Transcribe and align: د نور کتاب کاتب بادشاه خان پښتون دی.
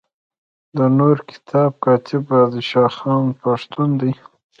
د 0.77 0.79
نور 0.97 1.17
کتاب 1.29 1.71
کاتب 1.83 2.21
بادشاه 2.29 2.91
خان 2.97 3.25
پښتون 3.41 3.89
دی. 4.01 4.11